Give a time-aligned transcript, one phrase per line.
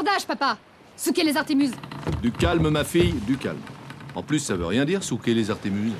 [0.00, 0.58] abordage, papa
[0.96, 1.72] Souquez les Artémuses
[2.22, 3.60] Du calme, ma fille, du calme.
[4.14, 5.92] En plus, ça veut rien dire, souquer les Artémuses.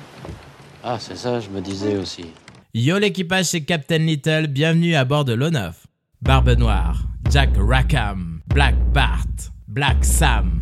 [0.83, 2.25] Ah, c'est ça, je me disais aussi.
[2.73, 5.73] Yo l'équipage, c'est Captain Little, bienvenue à bord de l'O9.
[6.21, 9.27] Barbe Noire, Jack Rackham, Black Bart,
[9.67, 10.61] Black Sam.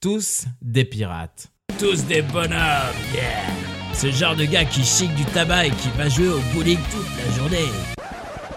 [0.00, 1.48] Tous des pirates.
[1.78, 2.52] Tous des bonhommes,
[3.14, 3.42] yeah
[3.92, 7.06] Ce genre de gars qui chic du tabac et qui va jouer au bowling toute
[7.16, 7.68] la journée.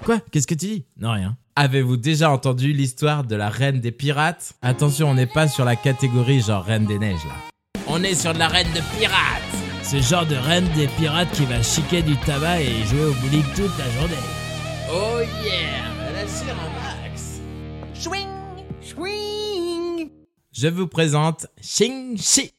[0.06, 0.20] Quoi?
[0.32, 0.86] Qu'est-ce que tu dis?
[0.98, 1.38] Non, rien.
[1.56, 4.54] Avez-vous déjà entendu l'histoire de la reine des pirates?
[4.62, 7.82] Attention, on n'est pas sur la catégorie genre reine des neiges là.
[7.88, 11.44] On est sur de la reine de pirates Ce genre de reine des pirates qui
[11.46, 14.16] va chiquer du tabac et jouer au bowling toute la journée.
[14.90, 17.42] Oh yeah Elle assure un max?
[17.94, 18.30] Chouing
[18.82, 20.10] Chouing
[20.54, 22.52] Je vous présente Xing Shi.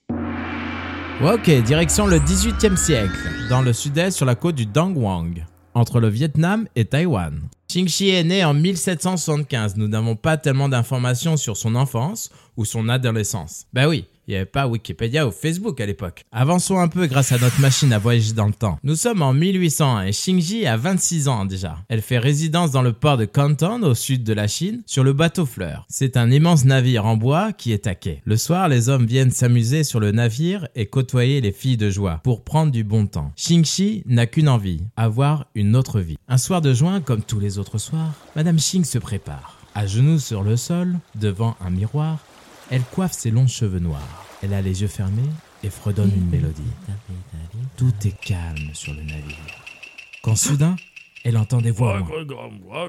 [1.25, 3.17] Ok, direction le 18e siècle,
[3.49, 7.41] dans le sud-est sur la côte du Dongwang, entre le Vietnam et Taïwan.
[7.73, 9.79] Xing Shi est né en 1775.
[9.79, 13.65] Nous n'avons pas tellement d'informations sur son enfance ou son adolescence.
[13.73, 16.25] Ben oui, il n'y avait pas Wikipédia ou Facebook à l'époque.
[16.33, 18.79] Avançons un peu grâce à notre machine à voyager dans le temps.
[18.83, 21.77] Nous sommes en 1801 et Xingji a 26 ans déjà.
[21.89, 25.13] Elle fait résidence dans le port de Canton au sud de la Chine sur le
[25.13, 25.87] bateau Fleur.
[25.89, 28.23] C'est un immense navire en bois qui est à quai.
[28.25, 32.21] Le soir, les hommes viennent s'amuser sur le navire et côtoyer les filles de joie
[32.23, 33.33] pour prendre du bon temps.
[33.37, 36.19] Xingxi n'a qu'une envie, avoir une autre vie.
[36.29, 39.59] Un soir de juin, comme tous les autres soirs, Madame Xing se prépare.
[39.75, 42.19] À genoux sur le sol, devant un miroir,
[42.71, 44.27] elle coiffe ses longs cheveux noirs.
[44.43, 45.29] Elle a les yeux fermés
[45.63, 46.63] et fredonne une mélodie.
[47.77, 49.37] Tout est calme sur le navire.
[50.23, 50.77] Quand soudain,
[51.25, 52.01] elle entend des voix.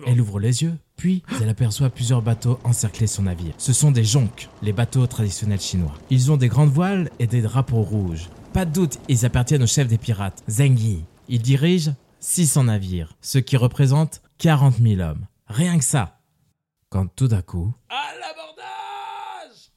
[0.07, 3.53] Elle ouvre les yeux, puis elle aperçoit plusieurs bateaux encercler son navire.
[3.57, 5.94] Ce sont des jonques, les bateaux traditionnels chinois.
[6.09, 8.29] Ils ont des grandes voiles et des drapeaux rouges.
[8.53, 11.03] Pas de doute, ils appartiennent au chef des pirates, Zheng Yi.
[11.29, 15.25] Il dirige 600 navires, ce qui représente 40 000 hommes.
[15.47, 16.19] Rien que ça.
[16.89, 17.73] Quand tout d'un coup...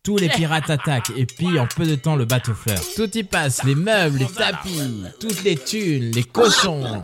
[0.07, 2.79] Tous les pirates attaquent et pillent en peu de temps le bateau fleur.
[2.95, 4.81] Tout y passe, les meubles, les tapis,
[5.19, 7.03] toutes les thunes, les cochons.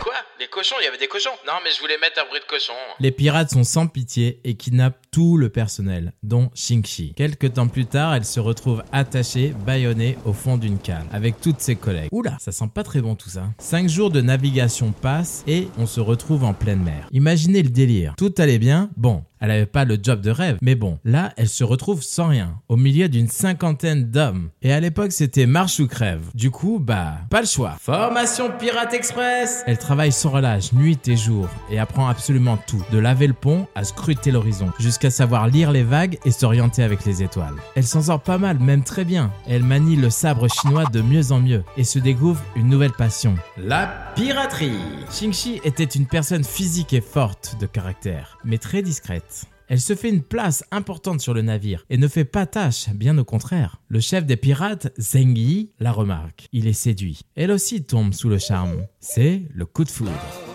[0.00, 0.14] Quoi?
[0.38, 0.76] Les cochons?
[0.80, 1.28] Il y avait des cochons?
[1.46, 2.72] Non, mais je voulais mettre un bruit de cochon.
[2.98, 7.12] Les pirates sont sans pitié et kidnappent tout le personnel, dont Xingxi.
[7.14, 11.60] Quelque temps plus tard, elle se retrouve attachée, bâillonnée au fond d'une cale, avec toutes
[11.60, 12.08] ses collègues.
[12.12, 13.50] Oula, ça sent pas très bon tout ça.
[13.58, 17.08] Cinq jours de navigation passent et on se retrouve en pleine mer.
[17.12, 18.14] Imaginez le délire.
[18.16, 19.22] Tout allait bien, bon.
[19.42, 22.60] Elle avait pas le job de rêve, mais bon, là, elle se retrouve sans rien,
[22.68, 24.50] au milieu d'une cinquantaine d'hommes.
[24.60, 26.20] Et à l'époque, c'était marche ou crève.
[26.34, 27.76] Du coup, bah, pas le choix.
[27.80, 32.98] Formation Pirate Express Elle travaille sans relâche, nuit et jour, et apprend absolument tout, de
[32.98, 37.22] laver le pont à scruter l'horizon, jusqu'à savoir lire les vagues et s'orienter avec les
[37.22, 37.56] étoiles.
[37.76, 39.32] Elle s'en sort pas mal, même très bien.
[39.48, 43.36] Elle manie le sabre chinois de mieux en mieux, et se découvre une nouvelle passion,
[43.56, 44.78] la piraterie.
[45.08, 49.46] Xingxi était une personne physique et forte de caractère, mais très discrète.
[49.70, 53.16] Elle se fait une place importante sur le navire et ne fait pas tâche, bien
[53.18, 53.80] au contraire.
[53.86, 56.48] Le chef des pirates, Zheng Yi, la remarque.
[56.52, 57.20] Il est séduit.
[57.36, 58.84] Elle aussi tombe sous le charme.
[58.98, 60.49] C'est le coup de foudre.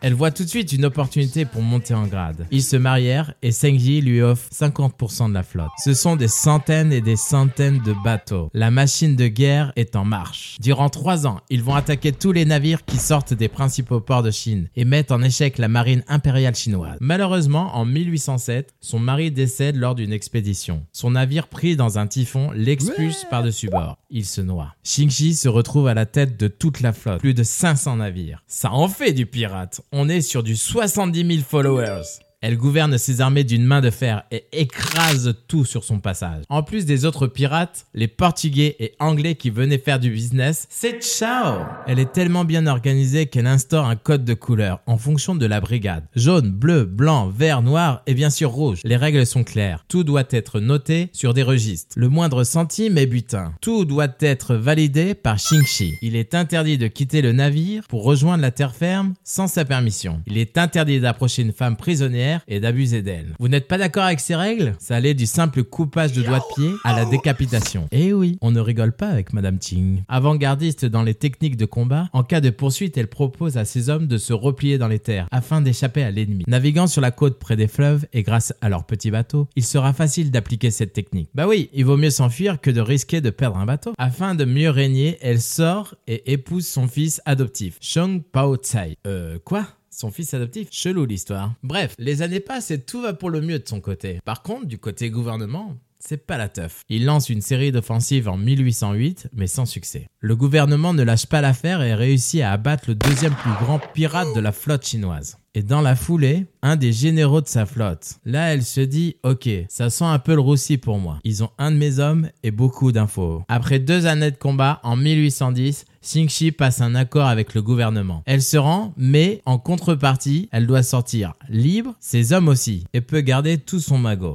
[0.00, 2.46] Elle voit tout de suite une opportunité pour monter en grade.
[2.50, 5.70] Ils se marièrent et Yi lui offre 50% de la flotte.
[5.82, 8.50] Ce sont des centaines et des centaines de bateaux.
[8.54, 10.56] La machine de guerre est en marche.
[10.60, 14.30] Durant trois ans, ils vont attaquer tous les navires qui sortent des principaux ports de
[14.30, 16.98] Chine et mettent en échec la marine impériale chinoise.
[17.00, 20.86] Malheureusement, en 1807, son mari décède lors d'une expédition.
[20.92, 23.98] Son navire pris dans un typhon l'expulse par-dessus bord.
[24.10, 24.74] Il se noie.
[24.84, 28.42] Xingxi se retrouve à la tête de toute la flotte, plus de 500 navires.
[28.46, 32.02] Ça en fait du pirate on est sur du 70 000 followers.
[32.40, 36.44] Elle gouverne ses armées d'une main de fer et écrase tout sur son passage.
[36.48, 41.02] En plus des autres pirates, les portugais et anglais qui venaient faire du business, c'est
[41.02, 45.46] ciao Elle est tellement bien organisée qu'elle instaure un code de couleur en fonction de
[45.46, 46.04] la brigade.
[46.14, 48.82] Jaune, bleu, blanc, vert, noir et bien sûr rouge.
[48.84, 49.84] Les règles sont claires.
[49.88, 51.96] Tout doit être noté sur des registres.
[51.98, 53.52] Le moindre centime est butin.
[53.60, 55.94] Tout doit être validé par Xingxi.
[56.02, 60.22] Il est interdit de quitter le navire pour rejoindre la terre ferme sans sa permission.
[60.28, 63.34] Il est interdit d'approcher une femme prisonnière et d'abuser d'elle.
[63.38, 64.74] Vous n'êtes pas d'accord avec ces règles?
[64.78, 67.88] Ça allait du simple coupage de doigts de pied à la décapitation.
[67.92, 70.02] Et oui, on ne rigole pas avec Madame Ting.
[70.08, 74.06] Avant-gardiste dans les techniques de combat, en cas de poursuite, elle propose à ses hommes
[74.06, 76.44] de se replier dans les terres afin d'échapper à l'ennemi.
[76.46, 79.92] Naviguant sur la côte près des fleuves et grâce à leurs petits bateaux, il sera
[79.92, 81.30] facile d'appliquer cette technique.
[81.34, 83.92] Bah oui, il vaut mieux s'enfuir que de risquer de perdre un bateau.
[83.98, 88.96] Afin de mieux régner, elle sort et épouse son fils adoptif, Chong Pao Tsai.
[89.06, 89.66] Euh, quoi?
[89.98, 90.68] Son fils adoptif.
[90.70, 91.54] Chelou l'histoire.
[91.64, 94.20] Bref, les années passent et tout va pour le mieux de son côté.
[94.24, 96.82] Par contre, du côté gouvernement, c'est pas la teuf.
[96.88, 100.06] Il lance une série d'offensives en 1808, mais sans succès.
[100.20, 104.34] Le gouvernement ne lâche pas l'affaire et réussit à abattre le deuxième plus grand pirate
[104.34, 105.38] de la flotte chinoise.
[105.54, 108.20] Et dans la foulée, un des généraux de sa flotte.
[108.24, 111.18] Là, elle se dit, ok, ça sent un peu le roussi pour moi.
[111.24, 113.42] Ils ont un de mes hommes et beaucoup d'infos.
[113.48, 118.22] Après deux années de combat, en 1810, Xingxi passe un accord avec le gouvernement.
[118.26, 123.20] Elle se rend, mais en contrepartie, elle doit sortir libre, ses hommes aussi, et peut
[123.20, 124.34] garder tout son magot.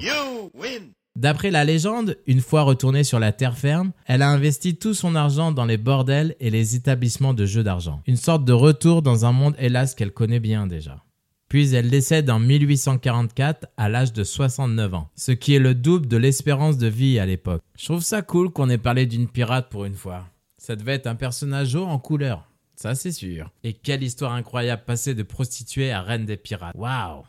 [1.16, 5.14] D'après la légende, une fois retournée sur la terre ferme, elle a investi tout son
[5.14, 8.02] argent dans les bordels et les établissements de jeux d'argent.
[8.08, 11.04] Une sorte de retour dans un monde hélas qu'elle connaît bien déjà.
[11.50, 16.08] Puis elle décède en 1844 à l'âge de 69 ans, ce qui est le double
[16.08, 17.62] de l'espérance de vie à l'époque.
[17.78, 20.26] Je trouve ça cool qu'on ait parlé d'une pirate pour une fois.
[20.58, 23.52] Ça devait être un personnage haut en couleur, ça c'est sûr.
[23.64, 26.76] Et quelle histoire incroyable passer de prostituée à reine des pirates.
[26.76, 27.22] Waouh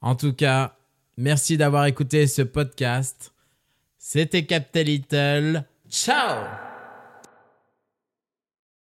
[0.00, 0.77] En tout cas,
[1.18, 3.32] Merci d'avoir écouté ce podcast.
[3.98, 5.64] C'était Captain Little.
[5.90, 6.67] Ciao